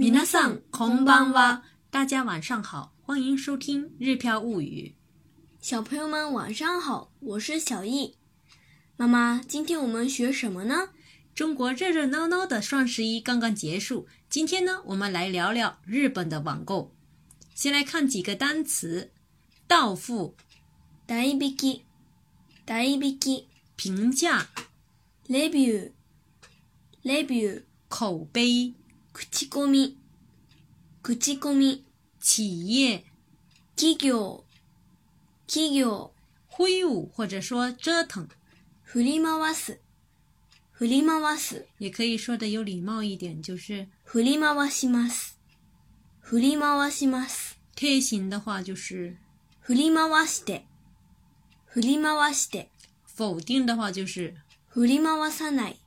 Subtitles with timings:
[0.00, 4.94] 米 i 桑空邦哇，大家晚上好，欢迎收听《日飘物语》。
[5.60, 8.14] 小朋友们晚上好，我是小易
[8.96, 9.40] 妈妈。
[9.48, 10.90] 今天我们学什么呢？
[11.34, 16.94] 中国热热闹闹的双十一刚刚结束，今天呢，我们来聊聊日本的网购。
[17.52, 19.10] 先来看几个单词：
[19.66, 20.36] 到付
[21.08, 21.48] d a i b
[23.08, 24.46] i k 评价
[25.26, 25.92] レビュー、
[27.02, 28.77] レビュー、口碑。
[29.18, 29.98] 口コミ、
[31.02, 31.84] 口コミ、
[32.24, 33.02] 企业、
[33.74, 34.44] 企業、
[35.48, 36.12] 企業、
[36.46, 38.28] 挥舞或者说折腾、
[38.84, 39.80] 振り回す、
[40.70, 41.66] 振り回す。
[41.80, 45.36] 也可以说的有礼貌一点，就是振り回します、
[46.20, 47.56] 振り回します。
[47.74, 49.16] 贴心的话就是
[49.62, 50.64] 振り回して、
[51.66, 52.70] 振り回して。
[53.04, 54.36] 否定的话就是
[54.72, 55.80] 振り回さない、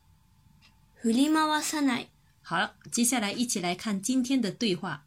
[0.96, 2.11] 振り回さない。
[2.52, 5.06] 好，了，接下来一起来看今天的对话。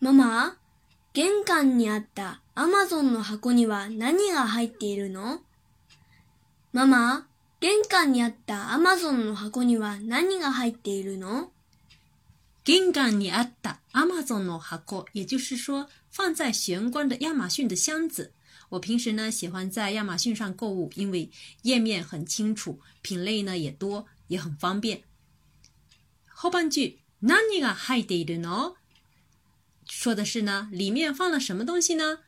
[0.00, 0.56] 妈妈，
[1.14, 4.04] 玄关里阿塔亚马逊的盒子，尼瓦，什么？
[4.42, 5.40] 阿塔，
[6.72, 7.14] 妈妈，
[7.60, 8.36] 玄关里阿塔
[8.72, 10.16] 亚马逊的盒子，尼瓦，什么？
[10.16, 10.66] 阿塔，亚马
[14.22, 18.32] 逊的盒子，也就是说，放在玄关的亚马逊的箱子。
[18.70, 21.30] 我平时呢，喜欢在亚马逊上购物，因为
[21.62, 25.04] 页面很清楚，品类呢也多，也很方便。
[26.40, 28.76] 后半句“なにが入っているの？”
[29.90, 32.20] 说的是呢，里面放了什么东西呢？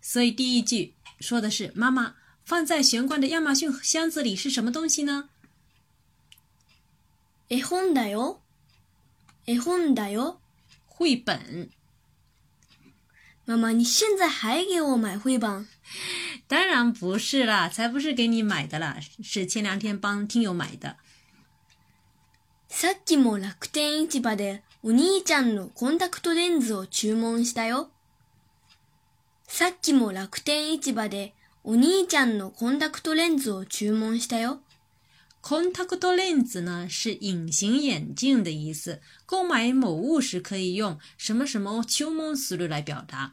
[0.00, 5.30] 所以第一句说的是妈妈放在玄关的亚马逊箱子里是什么东西呢？
[7.48, 8.38] 絵本だよ，
[9.46, 10.38] 絵本だよ，
[10.86, 11.68] 绘本。
[13.44, 15.66] 妈妈，你现在还给我买绘本？
[16.46, 20.98] 当然不是啦，才不是给你买的啦，是前两天帮听友买的。
[22.68, 27.88] さっきも楽天市場でお兄ちゃんのコンタクトレンズを注文したよ。
[29.48, 31.34] さっきも楽天市場で
[31.64, 34.60] お兄ちゃんのコンタクトレンズを注文したよ。
[35.40, 43.32] コンタクトレンズ呢是隐形眼镜的意思，購買某物時可以用什么什么注文する来表达。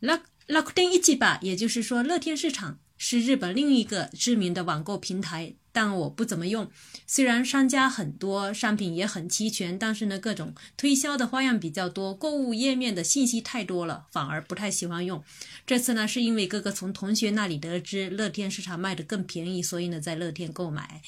[0.00, 2.78] 楽楽天市場，也就是说乐天市场。
[2.98, 6.68] 是日本另一个知名的网购平台，但我不怎么用。
[7.06, 15.22] 虽然商家很多，商品也很齐全，但是呢，各种推销的花样比较多，购物页面的信息太多了，反而不太喜欢用。
[15.64, 21.00] 这次呢，是因为哥哥从同学那里得知乐天市场卖的更便宜，所以呢，在乐天购买。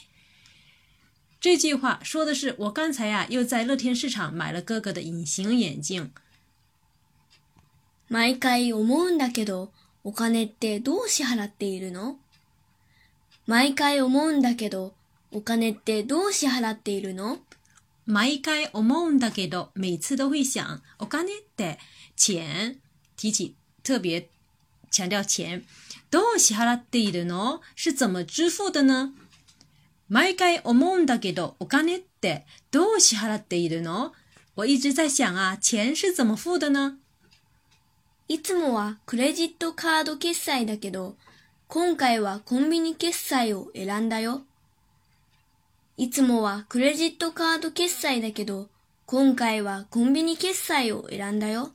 [1.40, 6.12] 这句话说的是我刚才呀，又在乐天市场买了哥哥的隐形眼镜。
[8.10, 8.38] 毎回
[8.72, 9.70] 思うんだけど。
[10.02, 12.16] お金ってどう支払っているの
[13.46, 14.94] 毎回思うんだけど、
[15.30, 17.36] お金ってどう支払っているの
[18.06, 20.62] 毎回思うんだけど、每次都会想、
[20.98, 21.78] お金って
[22.16, 22.78] 钱、
[23.18, 24.28] 提起特別、
[24.90, 25.64] 强调钱、
[26.10, 29.10] どう支払っているの是怎么支付的呢
[30.08, 34.12] 毎回思うんだけど、お金ってどう支払っているの
[34.56, 36.99] 我一直在想啊，钱是怎么付的呢？
[38.32, 41.16] いつもはクレジットカード決済だけど、
[41.66, 44.42] 今回はコンビニ決済を選んだよ。
[45.96, 48.68] いつもはクレジットカード決済だけど、
[49.06, 51.72] 今回はコンビニ決済を選んだよ。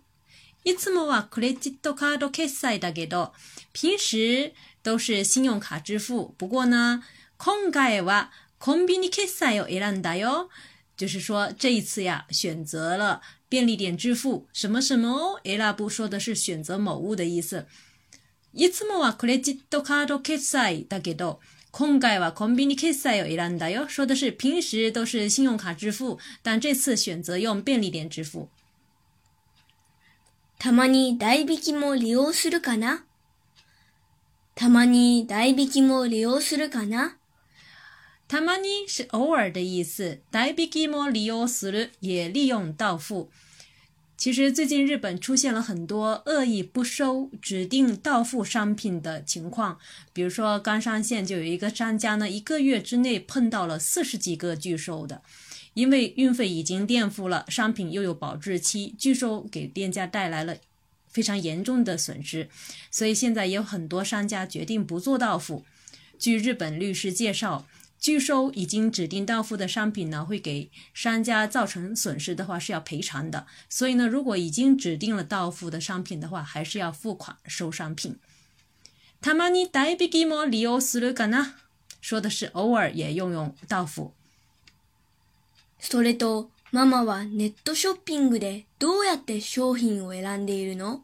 [0.63, 3.33] いつもはクレジットカード決済だけど、
[3.73, 6.29] 平时都是信用卡支付。
[6.37, 7.03] 不过呢，
[7.37, 10.49] 今回はコンビニ決済を選んだよ。
[10.97, 13.19] 就是说，这一次呀，选择了
[13.49, 15.39] 便利店支付什么什么？
[15.43, 17.67] 伊拉不说的是选择某物的意思。
[18.53, 21.39] 一次嘛，可能几多卡多卡塞大概都，
[21.71, 28.49] 空改嘛，可能比你卡塞有伊拉 nda 哟，说的是平时都是信用卡支付，但这次选择用便利店支付。
[30.57, 33.03] たまに代引きも利用するかな？
[34.55, 37.17] たまに代引きも利用するかな？
[38.27, 40.19] t a m n 是偶尔的意思。
[40.31, 41.47] 代笔寄么利用
[41.99, 43.29] 也利用到付。
[44.17, 49.77] 其实最近日本出现了很多恶意不收指定到付商品的情况。
[50.11, 55.21] 比如说刚上线就有一个商家呢，一个月之内碰到了四十几个拒收的，
[55.75, 60.57] 因为运费已经垫付了，商品又有保质期，拒收给店家带来了
[61.07, 62.49] 非常严重的损失。
[62.89, 65.63] 所以现在也有很多商家决定不做到付。
[66.17, 67.67] 据日本律师介绍。
[67.99, 73.47] 拒收已经指定到付的商品呢，会给商家造成损失的话是要赔偿的。
[73.69, 78.17] 所以呢，如果已经指定了到付的商品的话，还是要付款收商品。
[79.21, 79.31] 他
[82.07, 84.13] 说的是偶尔也用用到付。
[85.81, 91.01] それとママはネットショッピングでどうやって商品を選んでいるの？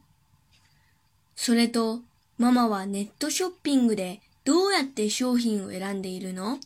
[1.35, 2.03] それと
[2.37, 6.59] ママはネットショッピングでどうやって商品を選んでいるの？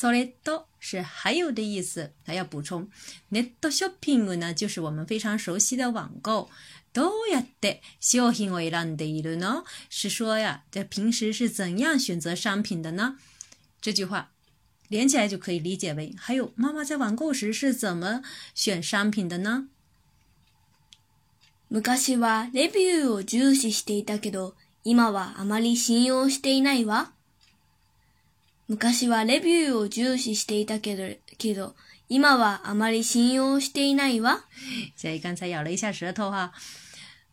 [0.00, 2.88] 所以多是还有的意思，还要补充。
[3.30, 6.48] ネットショッピング呢，就是我们非常熟悉的网购。
[6.94, 9.64] どうやってショッピングをるの？
[9.90, 13.18] 是说呀，这平时是怎样选择商品的呢？
[13.82, 14.30] 这句话
[14.88, 18.22] 连起来就可以理解为：还有妈妈在网购时是怎么
[18.54, 19.68] 选商品的呢？
[21.98, 27.12] 昔はレビューを重視していたけど、今はあまり信用していないわ。
[28.70, 31.02] 昔はレビューを重視していたけど、
[31.38, 31.74] けど、
[32.08, 34.44] 今はあまり信用していないわ。
[34.94, 36.52] 所 以刚才咬了一下舌头哈。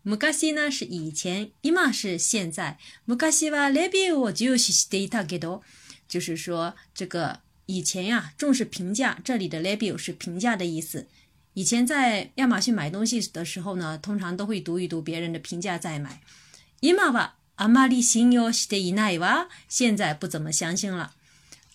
[0.03, 2.79] 昔呢是以前，今是现在。
[3.05, 5.61] 昔はレビューを重視していたけど，
[6.09, 11.07] 就是说这个以前呀、啊、重视评价，这里的 review 是评价的意思。
[11.53, 16.19] 以前在亚马逊买东西的时候呢，通常都会读一读别人的评价再买。
[16.81, 21.11] 今はあまり信用していないわ，现在不怎么相信了。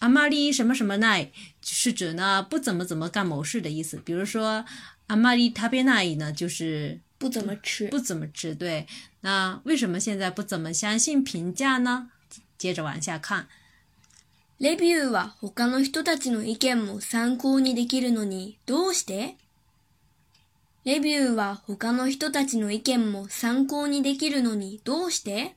[0.05, 1.31] あまり什么什么ない
[1.63, 3.97] 是指呢不怎么怎么干某事的意思。
[4.05, 4.65] 比如说
[5.07, 8.53] あまり食べない呢就是不怎么吃，不怎么吃。
[8.53, 8.89] 对，
[9.21, 12.11] 那为什么现在不怎么相信评价呢？
[12.59, 13.47] 接着往下看。
[14.59, 19.37] レビューは他の人たちの意見も参考にできるのにどうして
[20.85, 25.55] レビューは他の人たちの意見も参考にできるのにどうして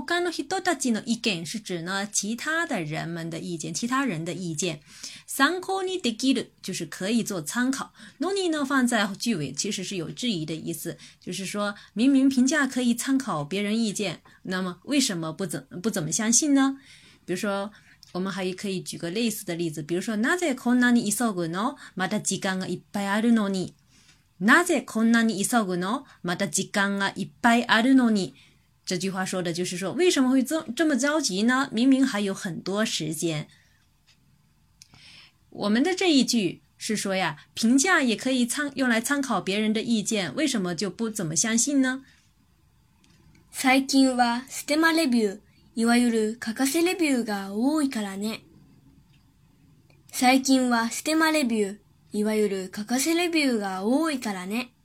[0.00, 0.60] 他の人
[0.92, 4.80] の意見是指呢其他的人们的意见，其他人的意见。
[5.26, 7.90] 参考にできる就是可以做参考。
[8.20, 16.78] のに呢放在句尾其实是有质疑的意思，就是说明明评价可以参考别人意见，那么为什么不怎不怎么相信呢？
[17.24, 17.72] 比如说，
[18.12, 21.76] 我们还可以举个类似的例子，比如说なぜこんなに急ぐの？
[21.96, 23.74] また時間がいっぱいあるのに。
[24.38, 26.04] なぜこんなに急ぐの？
[26.22, 28.34] また時間がいっぱいあるのに。
[28.86, 31.68] 这句话说的就是说，为什么会这这么着急呢？
[31.72, 33.48] 明明还有很多时间。
[35.50, 42.04] 我们的这一句是说呀，评价也可以参用来参考别人的意见，为什么就不怎么相信呢？
[43.50, 45.38] 最近はステマレビュー、
[45.74, 48.42] いわゆる欠かせレビューが多いからね。
[50.12, 51.78] 最近はステマレビュー、
[52.12, 54.75] いわゆる欠かせレビューが多いからね。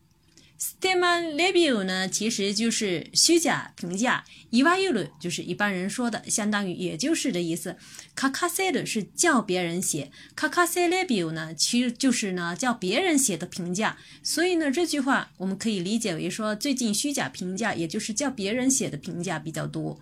[0.62, 4.24] Steman review 呢，其实就是虚假评价。
[4.52, 4.86] i w a i
[5.20, 7.78] 就是一般人说的，相当于也就是的意思。
[8.16, 13.98] Kakase 是叫别人写，Kakase review 呢，其实就是呢叫别人写的评价。
[14.22, 20.00] 所以呢，这句话我们可以理解为说，最近虚假评价，也就是叫别人写的评价比较多。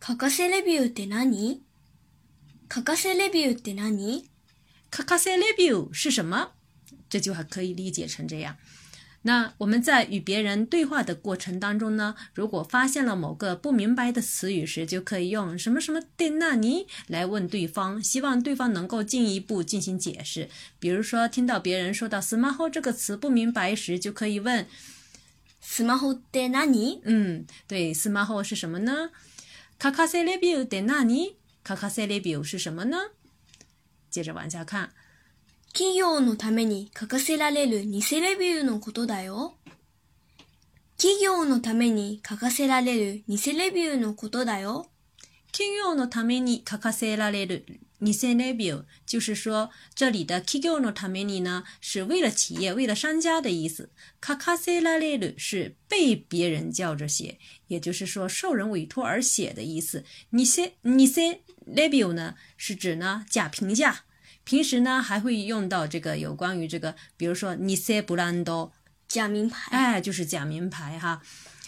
[0.00, 6.52] Kakase review de nani？Kakase review de nani？Kakase review 是什么？
[7.08, 8.56] 这句话可以理解成这样。
[9.26, 20.48] 那我们在与别人对话的过程当中呢，如果发现了某个不明白的词语时，就可以用什么什么的那尼来问对方，希望对方能够进一步进行解释。
[20.78, 24.64] 比如说，听到别人说到スマホ这个词不明白时，就可以问
[25.60, 26.64] スマホってな
[27.02, 29.10] 嗯，对，スマホ是什么呢？
[29.76, 31.34] 卡卡西レビュってなに？
[31.64, 32.96] カカセレビュ是什么呢？
[34.08, 34.90] 接着往下看。
[35.78, 39.56] 企業のために書かせられる偽レビューのことだよ。
[40.96, 44.86] 企業のために書かせられる偽レビューのことだよ。
[45.52, 47.66] 企業のために書かせられる
[48.00, 53.90] 偽レビュー，就是说这里的企業のために呢，是为了企业、为了商家的意思。
[54.26, 60.04] 書かせられる是被别人叫着写，也就是说受人委托而写的意思。
[60.32, 60.42] 偽
[60.72, 61.40] 偽
[61.70, 64.05] レビュー呢，是指呢假评价。
[64.46, 68.72] 平时呢还会用到这个有关于这个，比如说你塞布兰多
[69.08, 71.20] 假名牌，哎，就是假名牌哈。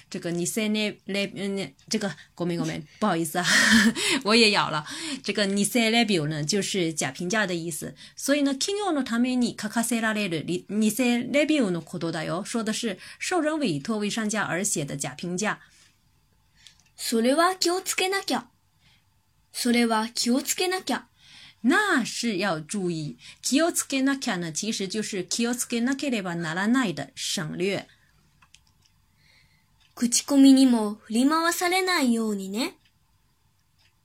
[0.08, 3.44] 这个你塞那那嗯，这个国民国民， 不好意思啊，
[4.23, 4.87] 我也咬了。
[5.25, 7.97] 这个你塞那表呢，就是假评价的意思。
[8.14, 12.44] 所以呢，企業のために書かせられるに偽レビューのことだよ。
[12.44, 15.58] 说的是受人委托为商家而写的假评价。
[16.97, 18.47] それは気をつけなきゃ。
[19.52, 21.08] それは気をつけなきゃ。
[21.68, 23.18] 那是要注意。
[23.40, 27.87] 気をつけなきゃ呢，其实就是気をつけなければならない的省略。
[29.94, 32.77] 口コミにも振り回されないようにね。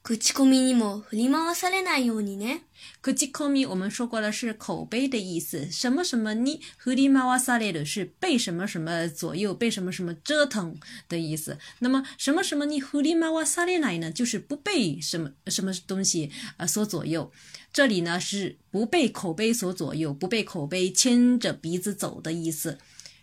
[0.06, 2.64] 口コミにも振り回されないようにね。
[3.02, 10.76] 口コミ我们说过的是口碑的意思，什么什么你振り回わされる是被什么什么左右，被什么什么折腾
[11.08, 11.58] 的意思。
[11.80, 14.12] 那么什么什么你振り回わされるない呢？
[14.12, 17.32] 就是不被什么什么东西啊所左右。
[17.72, 22.78] 这里呢是不被口碑所左右，不被口碑牵着鼻子走的意思。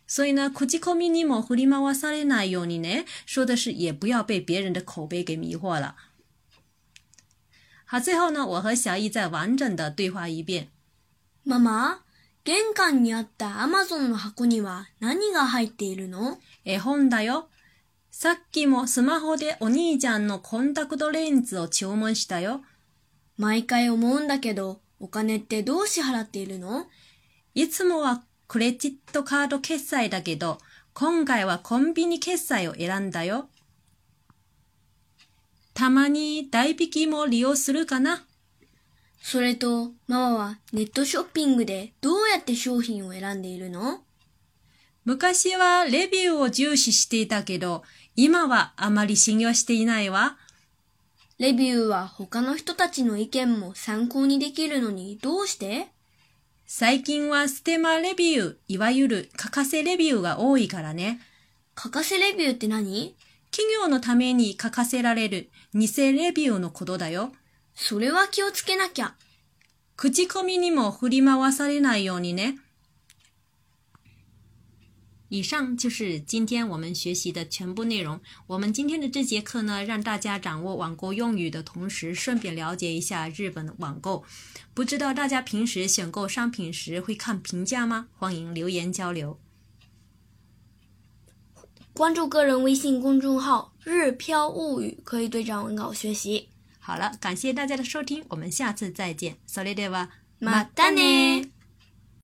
[0.07, 5.95] 所以呢，口コミに尼莫り狸猫されるないよう说的是也不要被别人的口碑给迷惑了。
[7.93, 10.69] 好，最后呢，我和小易再完整的对话一遍。
[11.45, 11.99] ママ、
[12.45, 17.49] 玄関にあったアマゾンの箱には何が入っているの絵本だよ。
[18.13, 22.61] さっきもスマホでお兄ちゃんのコンタクトレンズを注文したよ。
[23.37, 26.85] 毎回思うんだけど、お金ってどう支払っているの
[27.57, 30.59] いつもはクレジットカード決済だけど、
[30.95, 33.49] 今回はコンビニ決済を選んだよ。
[35.75, 38.25] たまに代引きも利用するかな。
[39.23, 44.01] それと、ママはネットショッピングでどうやって商品を選んでいるの
[45.05, 47.83] 昔はレビューを重視していたけど、
[48.17, 50.37] 今はあまり信用していないわ。
[51.39, 55.87] レビューは他の人たちの意見も参考にできるのにどうして
[56.67, 61.21] 最近はステマレビュー、いわゆる欠かせレビューが多いからね。
[61.75, 63.17] 欠かせレビューって何
[63.53, 67.33] 企業のために書かせられる偽レビューのことだよ。
[67.75, 69.15] それは気をつけなきゃ。
[69.97, 72.59] 口コミにも振り回されないようにね。
[75.33, 78.21] 以上就是今天我们学习的全部内容。
[78.47, 84.25] 我们今天的这节课呢，让大家掌握网购用语的同时，顺便了解一下日本的网购。
[84.75, 88.09] 不知道大家平时选购商品时会看评价吗？
[88.17, 89.39] 欢迎留言交流。
[92.01, 96.49] 关注个人微信公众号“日飘物语”，可以对照文稿学习。
[96.79, 99.37] 好了，感谢大家的收听，我们下次再见。
[99.47, 100.01] s o では d a
[100.41, 101.60] またね。